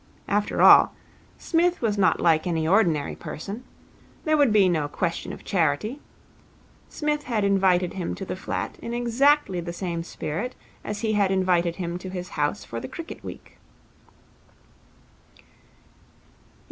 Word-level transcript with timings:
After 0.27 0.63
all, 0.63 0.93
Psmith 1.37 1.79
was 1.79 1.95
not 1.95 2.19
like 2.19 2.47
any 2.47 2.67
ordinary 2.67 3.15
person. 3.15 3.63
There 4.25 4.35
would 4.35 4.51
be 4.51 4.67
no 4.67 4.87
question 4.87 5.31
of 5.31 5.43
charity. 5.43 5.99
Psmith 6.89 7.25
had 7.25 7.43
invited 7.43 7.93
him 7.93 8.15
to 8.15 8.25
the 8.25 8.35
flat 8.35 8.79
in 8.81 8.95
exactly 8.95 9.59
the 9.59 9.71
same 9.71 10.01
spirit 10.01 10.55
as 10.83 11.01
he 11.01 11.13
had 11.13 11.29
invited 11.29 11.75
him 11.75 11.99
to 11.99 12.09
his 12.09 12.29
house 12.29 12.63
for 12.65 12.79
the 12.79 12.87
cricket 12.87 13.23
week. 13.23 13.59